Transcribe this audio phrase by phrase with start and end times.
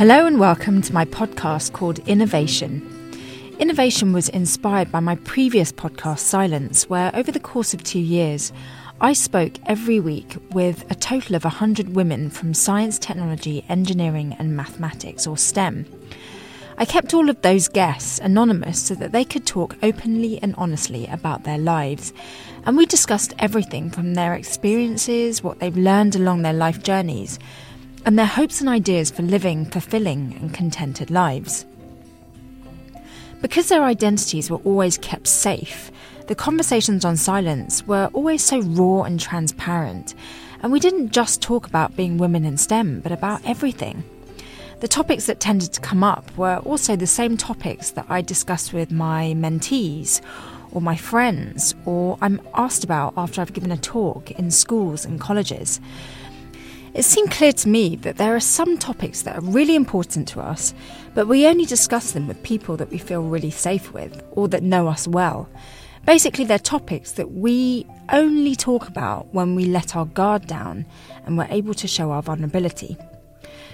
[0.00, 2.80] Hello and welcome to my podcast called Innovation.
[3.58, 8.50] Innovation was inspired by my previous podcast, Silence, where over the course of two years,
[9.02, 14.56] I spoke every week with a total of 100 women from science, technology, engineering, and
[14.56, 15.84] mathematics, or STEM.
[16.78, 21.08] I kept all of those guests anonymous so that they could talk openly and honestly
[21.08, 22.14] about their lives.
[22.64, 27.38] And we discussed everything from their experiences, what they've learned along their life journeys,
[28.04, 31.64] and their hopes and ideas for living fulfilling and contented lives.
[33.40, 35.90] Because their identities were always kept safe,
[36.26, 40.14] the conversations on silence were always so raw and transparent,
[40.62, 44.04] and we didn't just talk about being women in STEM, but about everything.
[44.80, 48.72] The topics that tended to come up were also the same topics that I discussed
[48.72, 50.20] with my mentees
[50.72, 55.20] or my friends, or I'm asked about after I've given a talk in schools and
[55.20, 55.80] colleges.
[56.92, 60.40] It seemed clear to me that there are some topics that are really important to
[60.40, 60.74] us,
[61.14, 64.64] but we only discuss them with people that we feel really safe with or that
[64.64, 65.48] know us well.
[66.04, 70.84] Basically, they're topics that we only talk about when we let our guard down
[71.24, 72.96] and we're able to show our vulnerability.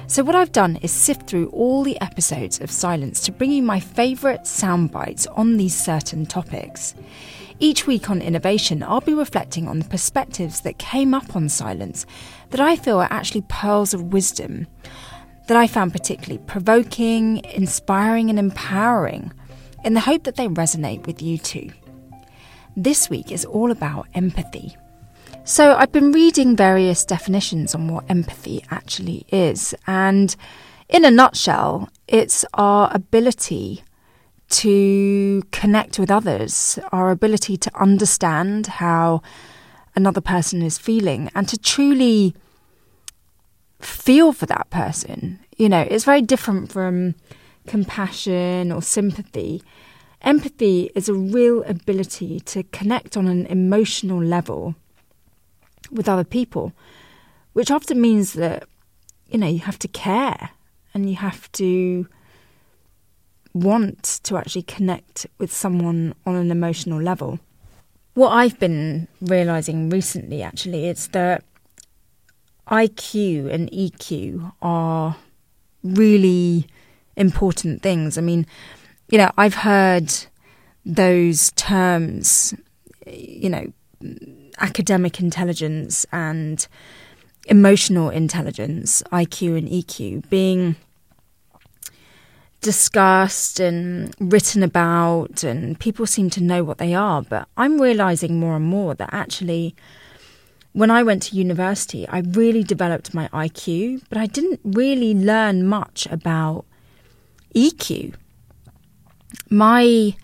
[0.08, 3.62] So, what I've done is sift through all the episodes of Silence to bring you
[3.62, 6.94] my favourite sound bites on these certain topics.
[7.58, 12.04] Each week on Innovation, I'll be reflecting on the perspectives that came up on Silence
[12.50, 14.66] that I feel are actually pearls of wisdom
[15.48, 19.32] that I found particularly provoking, inspiring, and empowering
[19.84, 21.70] in the hope that they resonate with you too.
[22.76, 24.76] This week is all about empathy.
[25.44, 30.34] So, I've been reading various definitions on what empathy actually is, and
[30.88, 33.82] in a nutshell, it's our ability
[34.48, 39.22] to connect with others, our ability to understand how
[39.94, 42.34] another person is feeling, and to truly
[43.80, 45.38] feel for that person.
[45.56, 47.14] You know, it's very different from
[47.66, 49.62] compassion or sympathy.
[50.22, 54.74] Empathy is a real ability to connect on an emotional level
[55.90, 56.72] with other people,
[57.52, 58.64] which often means that,
[59.28, 60.50] you know, you have to care
[60.94, 62.06] and you have to
[63.56, 67.40] want to actually connect with someone on an emotional level.
[68.14, 71.44] What I've been realizing recently actually is that
[72.68, 75.16] IQ and EQ are
[75.82, 76.66] really
[77.16, 78.18] important things.
[78.18, 78.46] I mean,
[79.08, 80.12] you know, I've heard
[80.84, 82.54] those terms,
[83.06, 83.72] you know,
[84.58, 86.66] academic intelligence and
[87.46, 90.76] emotional intelligence, IQ and EQ, being
[92.60, 97.22] discussed and written about, and people seem to know what they are.
[97.22, 99.74] But I'm realizing more and more that actually
[100.76, 105.66] when I went to university, I really developed my IQ, but I didn't really learn
[105.66, 106.66] much about
[107.54, 108.14] EQ.
[109.48, 110.14] My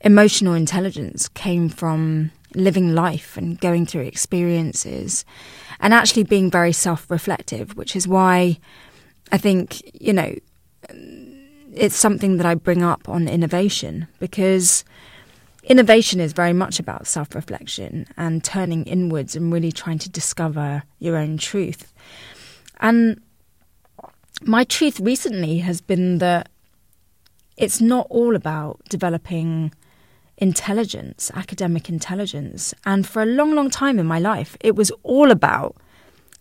[0.00, 5.24] emotional intelligence came from living life and going through experiences
[5.78, 8.58] and actually being very self reflective, which is why
[9.30, 10.34] I think, you know,
[11.74, 14.84] it's something that I bring up on innovation because
[15.64, 20.82] innovation is very much about self reflection and turning inwards and really trying to discover
[20.98, 21.92] your own truth.
[22.80, 23.20] And
[24.42, 26.48] my truth recently has been that
[27.56, 29.72] it's not all about developing
[30.38, 32.74] intelligence, academic intelligence.
[32.86, 35.76] And for a long, long time in my life, it was all about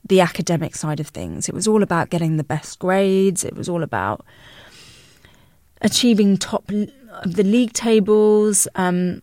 [0.08, 1.50] the academic side of things.
[1.50, 3.44] It was all about getting the best grades.
[3.44, 4.26] It was all about
[5.82, 8.68] achieving top of the league tables.
[8.76, 9.22] Um,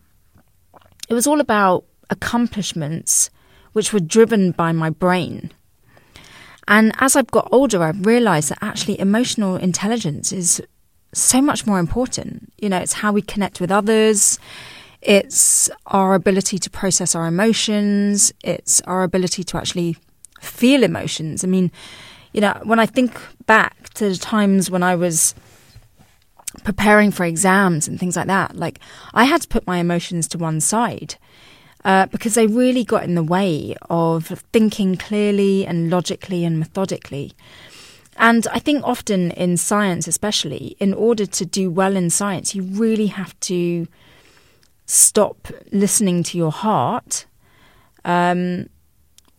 [1.09, 3.29] it was all about accomplishments
[3.73, 5.51] which were driven by my brain.
[6.67, 10.61] And as I've got older, I've realized that actually emotional intelligence is
[11.13, 12.51] so much more important.
[12.57, 14.39] You know, it's how we connect with others,
[15.01, 19.95] it's our ability to process our emotions, it's our ability to actually
[20.41, 21.43] feel emotions.
[21.43, 21.71] I mean,
[22.33, 25.33] you know, when I think back to the times when I was
[26.67, 28.77] preparing for exams and things like that, like
[29.13, 31.15] I had to put my emotions to one side
[31.85, 37.31] uh, because they really got in the way of thinking clearly and logically and methodically.
[38.17, 42.63] And I think often in science, especially, in order to do well in science, you
[42.63, 43.87] really have to
[44.85, 47.27] stop listening to your heart.
[48.03, 48.67] Um,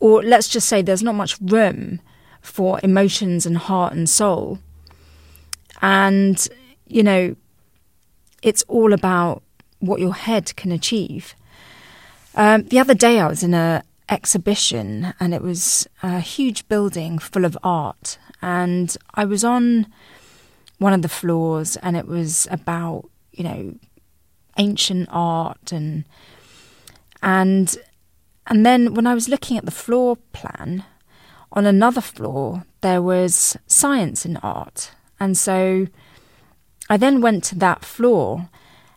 [0.00, 2.00] or let's just say there's not much room
[2.40, 4.60] for emotions and heart and soul.
[5.82, 6.48] And
[6.88, 7.36] you know,
[8.42, 9.42] it's all about
[9.80, 11.34] what your head can achieve.
[12.34, 17.18] Um, the other day, I was in a exhibition, and it was a huge building
[17.18, 19.86] full of art, and I was on
[20.78, 23.74] one of the floors, and it was about you know
[24.56, 26.04] ancient art and
[27.22, 27.76] and
[28.48, 30.84] and then when I was looking at the floor plan,
[31.52, 35.86] on another floor there was science and art, and so
[36.88, 38.48] I then went to that floor,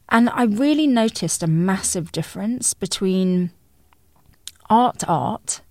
[0.09, 3.51] and I really noticed a massive difference between
[4.69, 5.61] art art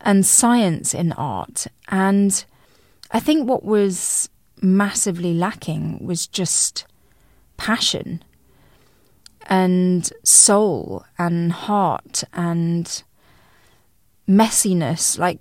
[0.00, 2.44] and science in art and
[3.10, 4.28] I think what was
[4.62, 6.86] massively lacking was just
[7.56, 8.22] passion
[9.46, 13.02] and soul and heart and
[14.28, 15.18] messiness.
[15.18, 15.40] Like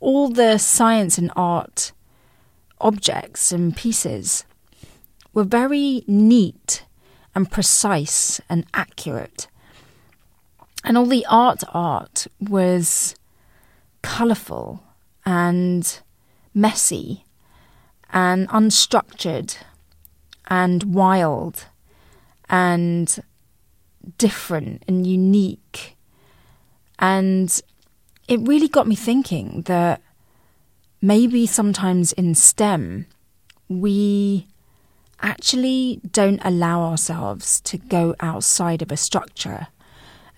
[0.00, 1.92] all the science and art
[2.80, 4.44] objects and pieces
[5.34, 6.84] were very neat
[7.34, 9.48] and precise and accurate.
[10.84, 13.16] And all the art art was
[14.02, 14.82] colourful
[15.26, 16.00] and
[16.54, 17.24] messy
[18.12, 19.56] and unstructured
[20.46, 21.66] and wild
[22.48, 23.22] and
[24.18, 25.96] different and unique.
[26.98, 27.60] And
[28.28, 30.00] it really got me thinking that
[31.00, 33.06] maybe sometimes in STEM,
[33.68, 34.46] we
[35.20, 39.68] actually don't allow ourselves to go outside of a structure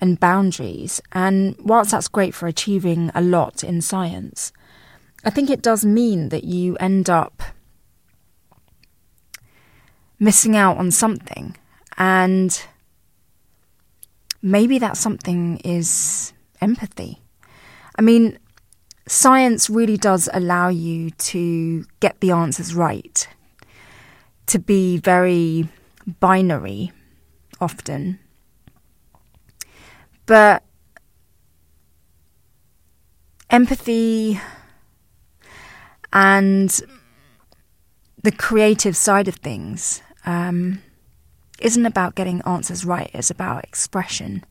[0.01, 1.01] and boundaries.
[1.13, 4.53] And whilst that's great for achieving a lot in science,
[5.25, 7.43] I think it does mean that you end up
[10.19, 11.57] missing out on something.
[11.99, 12.61] And
[14.43, 17.23] maybe that something is empathy.
[17.99, 18.39] I mean,
[19.09, 23.27] science really does allow you to get the answers right,
[24.47, 25.69] to be very
[26.21, 26.93] binary
[27.61, 28.19] often.
[30.27, 30.63] But
[33.51, 34.41] empathy
[36.13, 36.81] and
[38.23, 40.83] the creative side of things um,
[41.61, 44.45] isn't about getting answers right, it's about expression.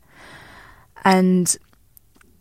[1.04, 1.56] And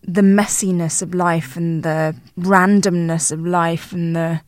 [0.03, 4.43] the messiness of life and the randomness of life and the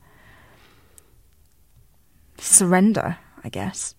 [2.39, 3.95] surrender, I guess.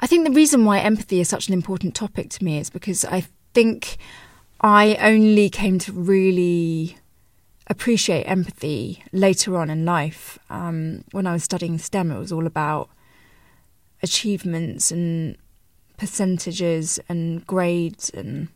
[0.00, 3.04] I think the reason why empathy is such an important topic to me is because
[3.04, 3.96] I think
[4.60, 6.98] I only came to really
[7.66, 10.38] appreciate empathy later on in life.
[10.50, 12.88] Um, when I was studying STEM, it was all about
[14.02, 15.36] achievements and
[15.96, 18.48] percentages and grades and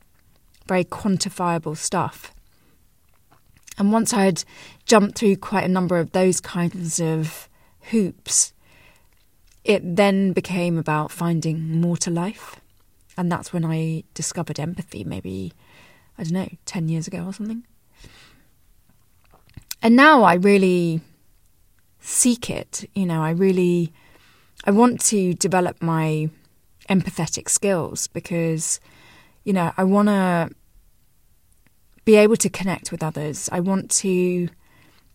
[0.67, 2.33] very quantifiable stuff.
[3.79, 4.45] And once I had
[4.87, 7.49] jumped through quite a number of those kinds of
[7.91, 8.52] hoops,
[9.65, 12.61] it then became about finding more to life.
[13.17, 15.53] And that's when I discovered empathy, maybe,
[16.19, 17.65] I don't know, 10 years ago or something.
[19.83, 21.01] And now I really
[22.01, 22.89] seek it.
[22.95, 23.93] You know, I really,
[24.65, 26.31] I want to develop my
[26.89, 28.81] empathetic skills because,
[29.45, 30.51] you know, I want to
[32.05, 33.49] be able to connect with others.
[33.53, 34.49] I want to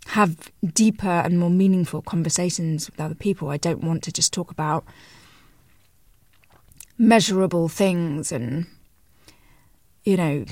[0.08, 3.50] have deeper and more meaningful conversations with other people.
[3.50, 4.86] I don't want to just talk about
[6.98, 8.68] measurable things and,
[10.04, 10.46] you know,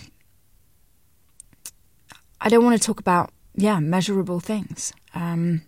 [2.41, 4.93] I don't want to talk about, yeah, measurable things.
[5.13, 5.61] Um,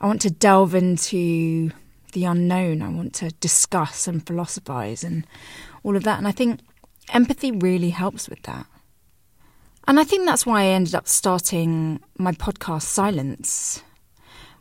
[0.00, 1.70] I want to delve into
[2.12, 2.82] the unknown.
[2.82, 5.26] I want to discuss and philosophize and
[5.82, 6.18] all of that.
[6.18, 6.60] And I think
[7.10, 8.66] empathy really helps with that.
[9.90, 13.82] And I think that's why I ended up starting my podcast, Silence,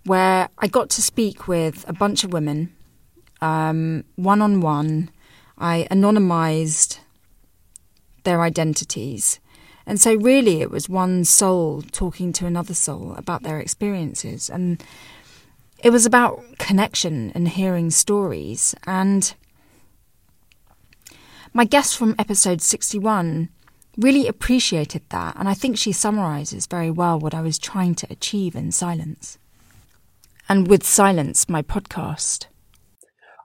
[0.04, 2.74] where I got to speak with a bunch of women,
[3.40, 5.12] one on one,
[5.56, 6.98] I anonymized
[8.24, 9.40] their identities.
[9.86, 14.50] And so, really, it was one soul talking to another soul about their experiences.
[14.50, 14.84] And
[15.78, 18.74] it was about connection and hearing stories.
[18.88, 19.32] And
[21.54, 23.50] my guest from episode 61
[24.00, 25.36] really appreciated that.
[25.38, 29.38] And I think she summarizes very well what I was trying to achieve in silence.
[30.48, 32.48] And with silence, my podcast.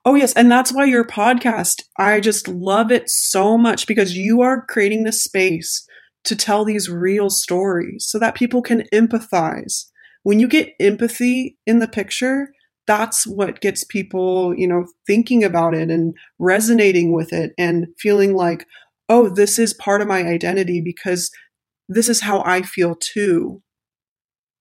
[0.07, 0.33] Oh, yes.
[0.35, 5.05] And that's why your podcast, I just love it so much because you are creating
[5.05, 5.87] the space
[6.25, 9.87] to tell these real stories so that people can empathize.
[10.23, 12.49] When you get empathy in the picture,
[12.87, 18.35] that's what gets people, you know, thinking about it and resonating with it and feeling
[18.35, 18.67] like,
[19.09, 21.31] oh, this is part of my identity because
[21.89, 23.63] this is how I feel too.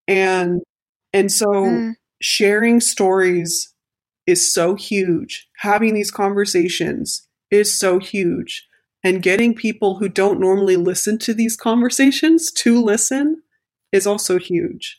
[0.07, 0.62] And
[1.13, 1.93] and so mm.
[2.21, 3.73] sharing stories
[4.25, 5.47] is so huge.
[5.57, 8.67] Having these conversations is so huge.
[9.03, 13.43] And getting people who don't normally listen to these conversations to listen
[13.91, 14.97] is also huge.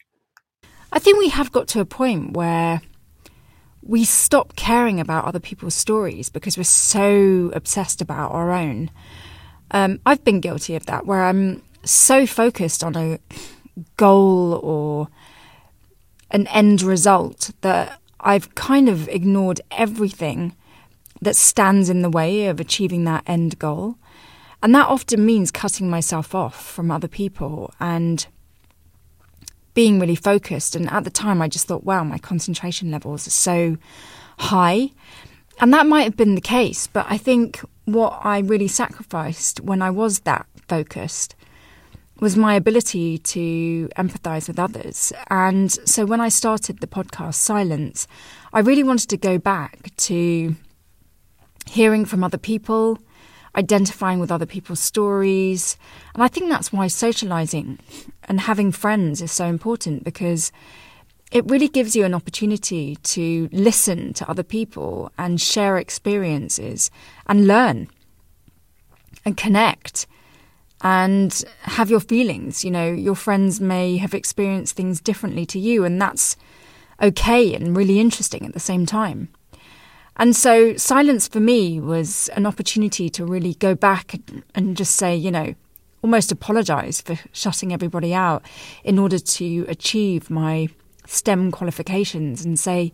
[0.93, 2.83] I think we have got to a point where
[3.83, 8.91] we stop caring about other people's stories because we're so obsessed about our own.
[9.71, 13.19] Um, I've been guilty of that, where I'm so focused on a
[13.97, 15.09] goal or
[16.31, 20.55] an end result that I've kind of ignored everything
[21.21, 23.97] that stands in the way of achieving that end goal.
[24.63, 28.27] And that often means cutting myself off from other people and
[29.75, 30.75] being really focused.
[30.75, 33.77] And at the time, I just thought, wow, my concentration levels are so
[34.39, 34.91] high.
[35.61, 39.83] And that might have been the case, but I think what I really sacrificed when
[39.83, 41.35] I was that focused
[42.21, 45.13] was my ability to empathize with others.
[45.31, 48.07] And so when I started the podcast Silence,
[48.53, 50.55] I really wanted to go back to
[51.67, 52.99] hearing from other people,
[53.57, 55.77] identifying with other people's stories.
[56.15, 57.79] And I think that's why socializing
[58.25, 60.53] and having friends is so important because
[61.35, 66.93] it really gives you an opportunity to listen to other people and share experiences
[67.27, 67.89] and learn
[69.25, 70.07] and connect
[70.83, 72.65] and have your feelings.
[72.65, 76.37] You know, your friends may have experienced things differently to you, and that's
[77.03, 79.29] okay and really interesting at the same time.
[80.17, 84.15] And so, silence for me was an opportunity to really go back
[84.55, 85.57] and just say, you know,
[86.01, 88.45] almost apologize for shutting everybody out
[88.85, 90.69] in order to achieve my
[91.07, 92.93] STEM qualifications and say,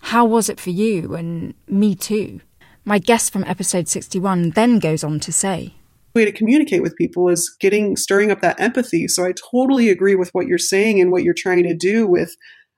[0.00, 1.14] how was it for you?
[1.14, 2.40] And me too.
[2.84, 5.74] My guest from episode 61 then goes on to say,
[6.14, 9.06] way to communicate with people is getting stirring up that empathy.
[9.08, 12.36] So I totally agree with what you're saying and what you're trying to do with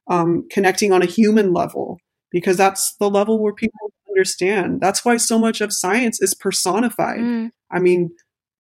[0.09, 1.99] um, connecting on a human level
[2.31, 4.81] because that's the level where people understand.
[4.81, 7.21] That's why so much of science is personified.
[7.21, 7.51] Mm.
[7.71, 8.11] I mean,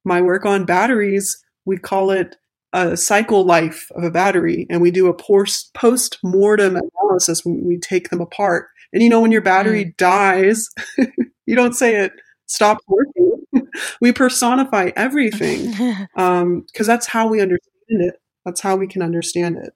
[0.04, 2.36] my work on batteries, we call it
[2.72, 7.78] a cycle life of a battery, and we do a post mortem analysis when we
[7.78, 8.68] take them apart.
[8.92, 9.96] And you know, when your battery mm.
[9.96, 10.68] dies,
[11.46, 12.12] you don't say it
[12.46, 13.46] stopped working.
[14.00, 18.14] we personify everything because um, that's how we understand it.
[18.44, 19.72] That's how we can understand it.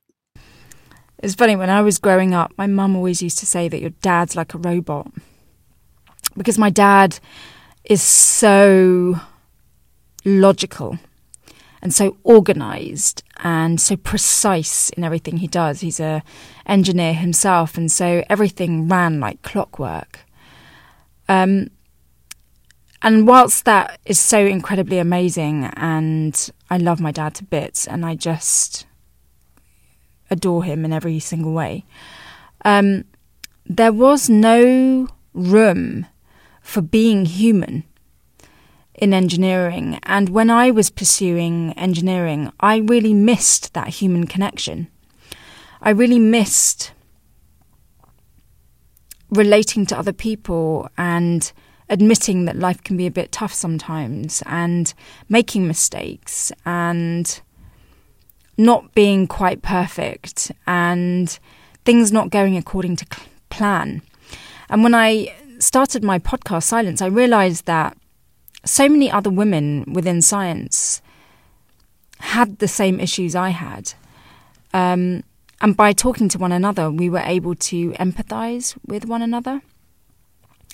[1.22, 3.90] It's funny, when I was growing up, my mum always used to say that your
[4.02, 5.10] dad's like a robot.
[6.36, 7.18] Because my dad
[7.84, 9.20] is so
[10.24, 10.98] logical
[11.84, 15.80] and so organized and so precise in everything he does.
[15.80, 16.22] He's a
[16.66, 20.20] engineer himself, and so everything ran like clockwork.
[21.28, 21.68] Um,
[23.02, 28.04] and whilst that is so incredibly amazing, and I love my dad to bits, and
[28.06, 28.86] I just
[30.30, 31.84] adore him in every single way.
[32.64, 33.04] Um,
[33.66, 36.06] there was no room
[36.62, 37.84] for being human
[38.94, 39.98] in engineering.
[40.04, 44.88] And when I was pursuing engineering, I really missed that human connection.
[45.82, 46.92] I really missed
[49.30, 51.52] relating to other people and
[51.88, 54.94] admitting that life can be a bit tough sometimes and
[55.28, 57.40] making mistakes and
[58.56, 61.38] not being quite perfect and
[61.84, 63.06] things not going according to
[63.50, 64.00] plan.
[64.70, 67.96] And when I started my podcast, Silence, I realized that
[68.64, 71.02] so many other women within science
[72.18, 73.94] had the same issues I had.
[74.72, 75.22] Um,
[75.60, 79.62] and by talking to one another, we were able to empathize with one another,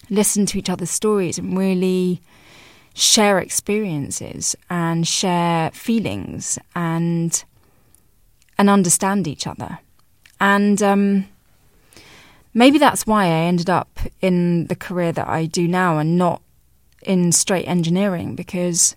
[0.08, 2.20] listen to each other's stories, and really
[2.94, 7.44] share experiences and share feelings and
[8.58, 9.78] and understand each other.
[10.38, 11.28] And um,
[12.52, 16.42] maybe that's why I ended up in the career that I do now and not
[17.02, 18.96] in straight engineering because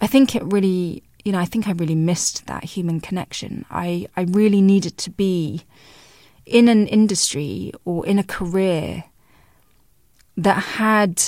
[0.00, 3.64] I think it really, you know, I think I really missed that human connection.
[3.70, 5.64] I, I really needed to be
[6.44, 9.04] in an industry or in a career
[10.36, 11.22] that had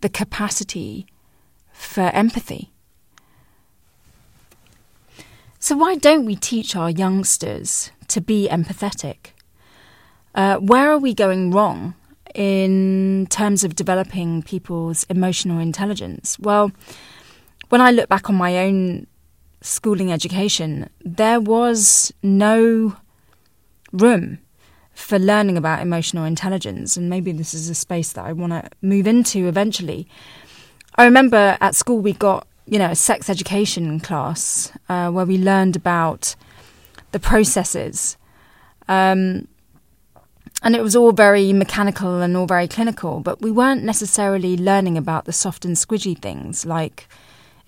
[0.00, 1.06] the capacity
[1.72, 2.72] for empathy
[5.66, 9.32] so, why don't we teach our youngsters to be empathetic?
[10.32, 11.94] Uh, where are we going wrong
[12.36, 16.38] in terms of developing people's emotional intelligence?
[16.38, 16.70] Well,
[17.70, 19.06] when I look back on my own
[19.62, 22.96] schooling education, there was no
[23.92, 24.38] room
[24.92, 28.70] for learning about emotional intelligence, and maybe this is a space that I want to
[28.82, 30.06] move into eventually.
[30.94, 35.38] I remember at school we got you know, a sex education class uh, where we
[35.38, 36.34] learned about
[37.12, 38.16] the processes.
[38.88, 39.48] Um,
[40.66, 44.98] and it was all very mechanical and all very clinical, but we weren't necessarily learning
[44.98, 47.06] about the soft and squidgy things like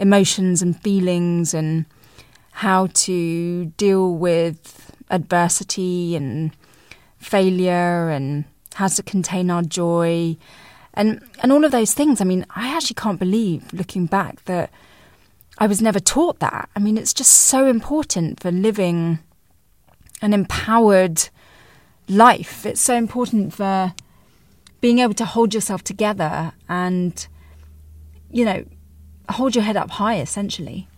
[0.01, 1.87] emotions and feelings and
[2.51, 6.51] how to deal with adversity and
[7.19, 10.37] failure and how to contain our joy
[10.93, 12.21] and and all of those things.
[12.21, 14.73] I mean, I actually can't believe looking back that
[15.59, 16.69] I was never taught that.
[16.75, 19.21] I mean, it's just so important for living
[20.21, 21.29] an empowered
[22.09, 22.67] life.
[22.67, 23.93] It's so important for
[24.81, 27.27] being able to hold yourself together and,
[28.31, 28.65] you know,
[29.31, 30.89] hold your head up high, essentially.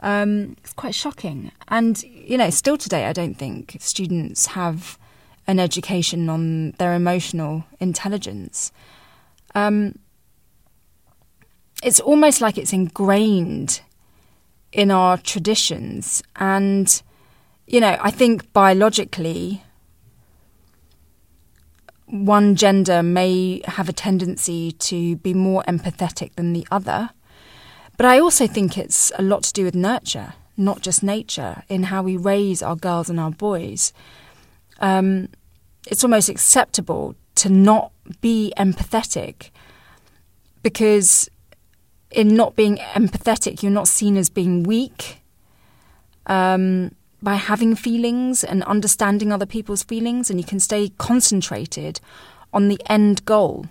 [0.00, 1.50] Um, it's quite shocking.
[1.68, 4.98] And, you know, still today, I don't think students have
[5.46, 8.72] an education on their emotional intelligence.
[9.54, 9.98] Um,
[11.82, 13.80] it's almost like it's ingrained
[14.72, 16.22] in our traditions.
[16.36, 17.02] And,
[17.66, 19.62] you know, I think biologically,
[22.14, 27.10] one gender may have a tendency to be more empathetic than the other.
[27.96, 31.84] But I also think it's a lot to do with nurture, not just nature, in
[31.84, 33.92] how we raise our girls and our boys.
[34.78, 35.28] Um,
[35.88, 37.90] it's almost acceptable to not
[38.20, 39.50] be empathetic
[40.62, 41.28] because
[42.12, 45.20] in not being empathetic, you're not seen as being weak.
[46.26, 46.94] Um,
[47.24, 52.00] by having feelings and understanding other people's feelings, and you can stay concentrated
[52.52, 53.66] on the end goal.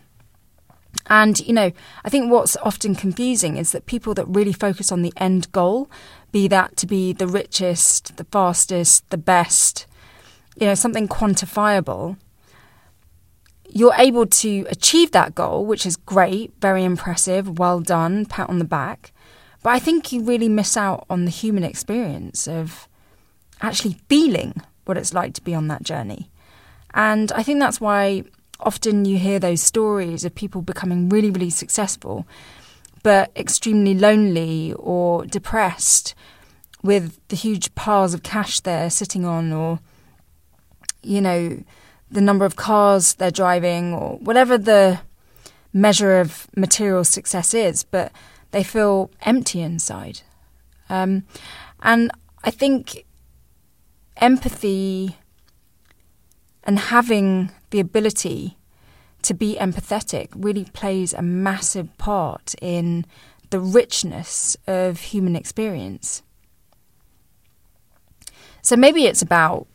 [1.08, 1.72] And, you know,
[2.04, 5.90] I think what's often confusing is that people that really focus on the end goal,
[6.32, 9.86] be that to be the richest, the fastest, the best,
[10.56, 12.18] you know, something quantifiable,
[13.70, 18.60] you're able to achieve that goal, which is great, very impressive, well done, pat on
[18.60, 19.12] the back.
[19.64, 22.88] But I think you really miss out on the human experience of
[23.64, 24.54] actually feeling
[24.86, 26.30] what it's like to be on that journey.
[26.94, 28.24] And I think that's why
[28.60, 32.28] often you hear those stories of people becoming really, really successful,
[33.02, 36.14] but extremely lonely or depressed
[36.84, 39.80] with the huge piles of cash they're sitting on, or,
[41.02, 41.64] you know,
[42.12, 45.00] the number of cars they're driving, or whatever the
[45.72, 48.12] measure of material success is, but
[48.52, 50.22] they feel empty inside.
[50.90, 51.24] Um,
[51.82, 52.12] and
[52.44, 53.06] I think
[54.18, 55.18] empathy
[56.64, 58.58] and having the ability
[59.24, 63.06] to be empathetic really plays a massive part in
[63.50, 66.24] the richness of human experience.
[68.62, 69.68] So maybe it's about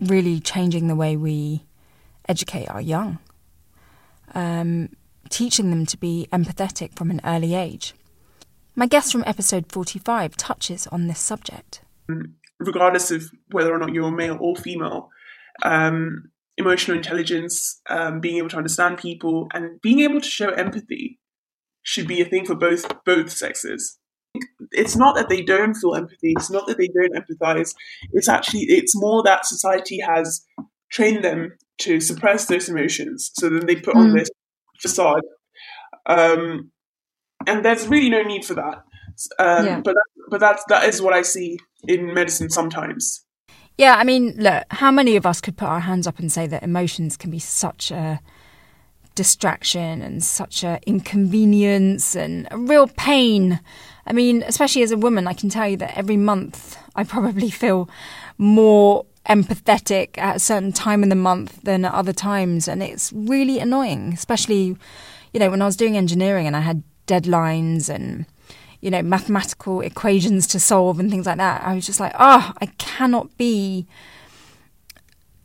[0.00, 1.64] really changing the way we
[2.28, 3.18] educate our young,
[4.34, 4.90] um,
[5.28, 7.94] teaching them to be empathetic from an early age.
[8.74, 11.82] My guest from episode 45 touches on this subject.
[12.08, 15.10] Mm regardless of whether or not you're male or female,
[15.62, 21.18] um, emotional intelligence, um, being able to understand people, and being able to show empathy
[21.82, 23.98] should be a thing for both both sexes.
[24.70, 26.34] It's not that they don't feel empathy.
[26.36, 27.74] It's not that they don't empathize.
[28.12, 30.44] It's actually it's more that society has
[30.92, 33.30] trained them to suppress those emotions.
[33.34, 34.00] So then they put mm.
[34.00, 34.28] on this
[34.80, 35.22] facade,
[36.06, 36.70] um,
[37.46, 38.84] and there's really no need for that.
[39.38, 39.80] Um, yeah.
[39.80, 43.24] But that, but that's that is what I see in medicine sometimes.
[43.78, 46.46] Yeah, I mean, look, how many of us could put our hands up and say
[46.46, 48.20] that emotions can be such a
[49.14, 53.60] distraction and such a inconvenience and a real pain?
[54.06, 57.50] I mean, especially as a woman, I can tell you that every month I probably
[57.62, 57.88] feel
[58.36, 63.12] more empathetic at a certain time in the month than at other times, and it's
[63.12, 64.76] really annoying, especially,
[65.32, 68.26] you know, when I was doing engineering and I had deadlines and
[68.80, 71.62] you know, mathematical equations to solve and things like that.
[71.64, 73.86] I was just like, oh, I cannot be.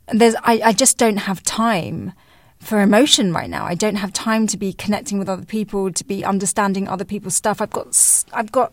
[0.08, 2.12] There's, I, I just don't have time
[2.58, 3.64] for emotion right now.
[3.64, 7.34] I don't have time to be connecting with other people, to be understanding other people's
[7.34, 7.60] stuff.
[7.60, 8.72] I've got, I've got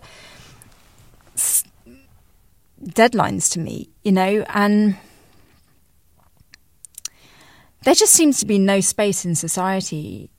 [2.83, 4.95] deadlines to meet, you know, and
[7.83, 10.29] there just seems to be no space in society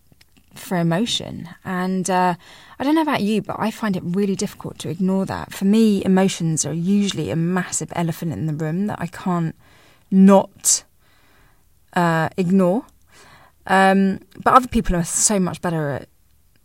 [0.64, 1.48] for emotion.
[1.64, 2.34] And uh,
[2.78, 5.52] I don't know about you, but I find it really difficult to ignore that.
[5.52, 9.54] For me, emotions are usually a massive elephant in the room that I can't
[10.10, 10.84] not
[11.94, 12.86] uh, ignore.
[13.66, 16.08] Um, but other people are so much better at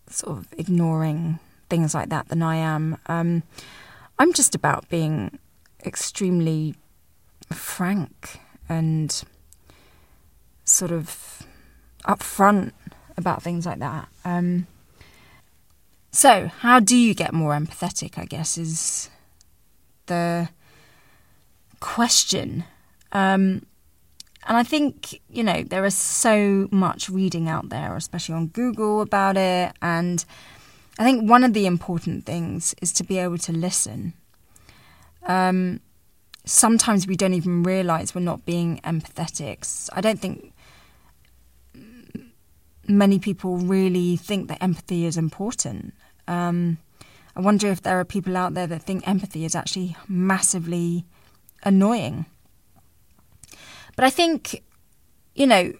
[0.10, 2.98] sort of ignoring things like that than I am.
[3.06, 3.44] Um,
[4.18, 5.40] I'm just about being
[5.86, 6.76] extremely
[7.54, 9.24] frank and
[10.66, 11.44] sort of
[12.06, 12.72] upfront
[13.20, 14.08] about things like that.
[14.26, 14.66] Um,
[16.12, 18.18] so, how do you get more empathetic?
[18.18, 19.10] I guess is
[20.08, 20.50] the
[21.80, 22.64] question.
[23.12, 23.66] Um,
[24.48, 29.02] and I think, you know, there is so much reading out there, especially on Google
[29.02, 29.74] about it.
[29.82, 30.24] And
[30.98, 34.14] I think one of the important things is to be able to listen.
[35.24, 35.82] Um,
[36.46, 39.90] sometimes we don't even realize we're not being empathetic.
[39.94, 40.54] I don't think
[42.90, 45.94] many people really think that empathy is important.
[46.28, 46.80] Um,
[47.36, 51.06] I wonder if there are people out there that think empathy is actually massively
[51.64, 52.26] annoying.
[53.96, 54.64] But I think,
[55.36, 55.74] you know,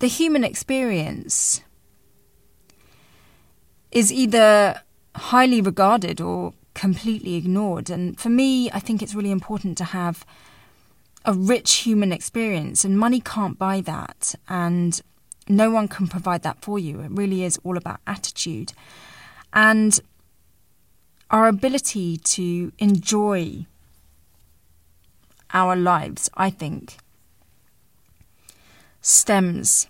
[0.00, 1.62] the human experience
[3.90, 4.82] is either
[5.14, 7.90] highly regarded or completely ignored.
[7.90, 10.26] And for me, I think it's really important to have
[11.24, 14.34] a rich human experience, and money can't buy that.
[14.48, 15.00] And
[15.48, 17.00] no one can provide that for you.
[17.00, 18.72] It really is all about attitude.
[19.52, 20.00] And
[21.30, 23.66] our ability to enjoy
[25.52, 26.98] our lives, I think,
[29.00, 29.88] stems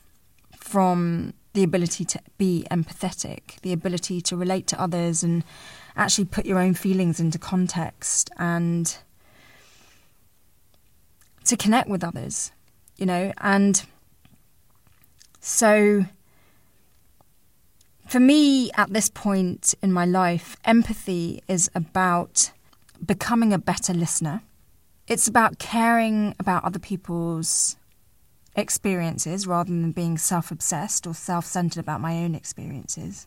[0.56, 5.42] from the ability to be empathetic, the ability to relate to others and
[5.96, 8.98] actually put your own feelings into context and
[11.44, 12.52] to connect with others,
[12.96, 13.84] you know, and
[15.40, 16.04] so
[18.06, 22.52] for me at this point in my life, empathy is about
[23.04, 24.42] becoming a better listener.
[25.06, 27.76] It's about caring about other people's
[28.56, 33.26] experiences rather than being self obsessed or self centered about my own experiences.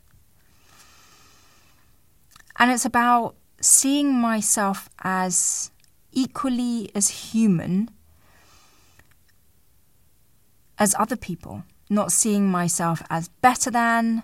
[2.57, 5.71] And it's about seeing myself as
[6.11, 7.89] equally as human
[10.77, 14.23] as other people, not seeing myself as better than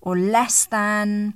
[0.00, 1.34] or less than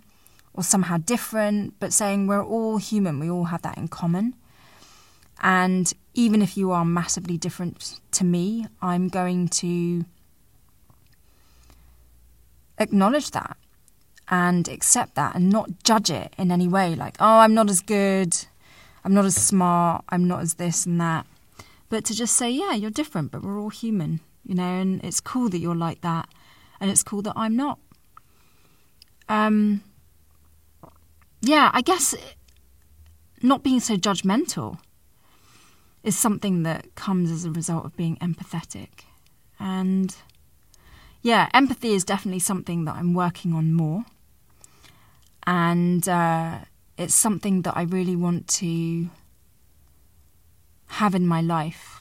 [0.55, 4.35] or somehow different, but saying we're all human, we all have that in common.
[5.43, 10.07] And even if you are massively different to me, I'm going to
[12.79, 13.57] acknowledge that
[14.29, 17.81] and accept that and not judge it in any way like, oh, I'm not as
[17.81, 18.35] good,
[19.05, 21.27] I'm not as smart, I'm not as this and that.
[21.91, 25.21] But to just say, yeah, you're different, but we're all human, you know, and it's
[25.21, 26.29] cool that you're like that,
[26.81, 27.79] and it's cool that I'm not.
[29.29, 29.83] Um,
[31.41, 32.15] yeah, I guess
[33.43, 34.79] not being so judgmental
[36.03, 39.05] is something that comes as a result of being empathetic.
[39.59, 40.15] And
[41.23, 44.05] yeah, empathy is definitely something that I'm working on more.
[45.47, 46.59] And uh,
[46.97, 49.11] it's something that I really want to
[50.87, 52.01] have in my life.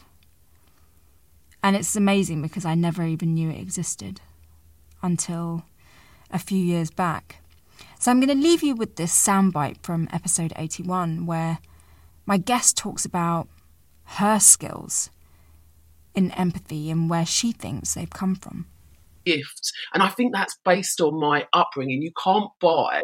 [1.65, 4.21] And it's amazing because I never even knew it existed
[5.01, 5.63] until
[6.30, 7.38] a few years back.
[7.99, 11.58] So I'm going to leave you with this soundbite from episode 81 where
[12.28, 13.47] my guest talks about
[14.19, 15.10] her skills
[16.13, 18.67] in empathy and where she thinks they've come from.
[19.25, 19.71] Gifts.
[19.91, 22.04] And I think that's based on my upbringing.
[22.04, 23.01] You can't buy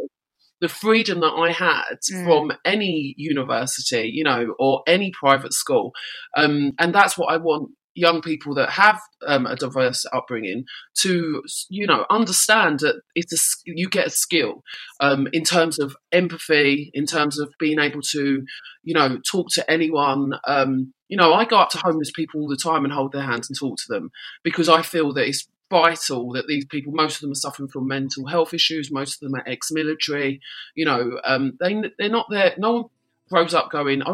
[0.59, 2.23] the freedom that I had mm.
[2.25, 5.93] from any university, you know, or any private school.
[6.37, 11.43] Um, and that's what I want young people that have um, a diverse upbringing to
[11.69, 14.63] you know understand that it's a, you get a skill
[14.99, 18.45] um, in terms of empathy in terms of being able to
[18.83, 22.47] you know talk to anyone um, you know i go up to homeless people all
[22.47, 24.11] the time and hold their hands and talk to them
[24.43, 27.87] because i feel that it's vital that these people most of them are suffering from
[27.87, 30.39] mental health issues most of them are ex-military
[30.75, 32.85] you know um, they, they're not there no one
[33.31, 34.03] grows up going.
[34.03, 34.11] I,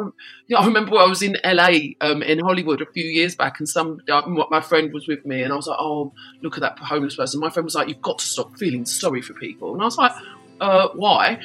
[0.56, 4.00] I remember I was in LA um, in Hollywood a few years back, and some
[4.10, 7.16] uh, my friend was with me, and I was like, "Oh, look at that homeless
[7.16, 9.86] person." My friend was like, "You've got to stop feeling sorry for people," and I
[9.86, 10.14] was like,
[10.62, 11.40] uh, "Why?"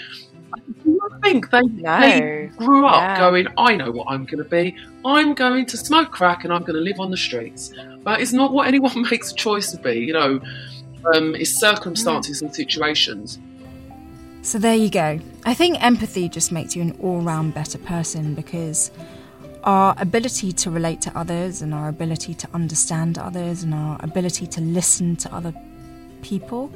[0.54, 2.00] I think they, no.
[2.00, 3.18] they grew up yeah.
[3.18, 4.76] going, I know what I'm going to be.
[5.02, 7.72] I'm going to smoke crack and I'm going to live on the streets.
[8.02, 10.40] But it's not what anyone makes a choice to be, you know,
[11.14, 12.46] um, it's circumstances mm.
[12.46, 13.38] and situations.
[14.42, 15.20] So there you go.
[15.44, 18.90] I think empathy just makes you an all round better person because
[19.62, 24.48] our ability to relate to others and our ability to understand others and our ability
[24.48, 25.54] to listen to other
[26.22, 26.72] people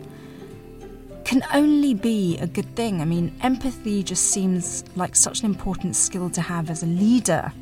[1.24, 3.00] can only be a good thing.
[3.02, 7.52] I mean, empathy just seems like such an important skill to have as a leader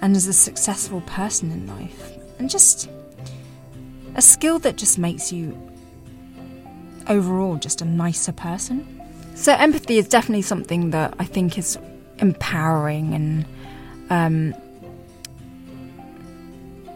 [0.00, 2.10] and as a successful person in life.
[2.40, 2.90] And just
[4.16, 5.56] a skill that just makes you
[7.06, 8.98] overall just a nicer person.
[9.34, 11.78] So, empathy is definitely something that I think is
[12.18, 13.44] empowering and
[14.10, 14.54] um,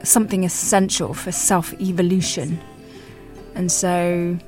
[0.05, 2.61] something essential for self evolution.
[3.55, 4.38] And so,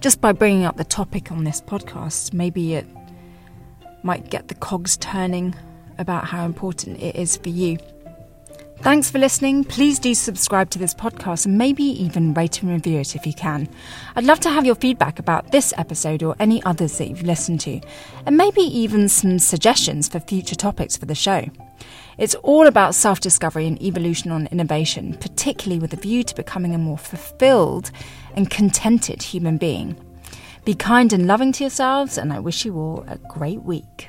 [0.00, 2.86] just by bringing up the topic on this podcast, maybe it
[4.02, 5.54] might get the cogs turning
[5.98, 7.78] about how important it is for you.
[8.80, 9.64] Thanks for listening.
[9.64, 13.32] Please do subscribe to this podcast and maybe even rate and review it if you
[13.34, 13.68] can.
[14.14, 17.60] I'd love to have your feedback about this episode or any others that you've listened
[17.62, 17.80] to,
[18.24, 21.46] and maybe even some suggestions for future topics for the show.
[22.18, 26.72] It's all about self discovery and evolution on innovation, particularly with a view to becoming
[26.72, 27.90] a more fulfilled
[28.36, 29.96] and contented human being.
[30.64, 34.08] Be kind and loving to yourselves, and I wish you all a great week.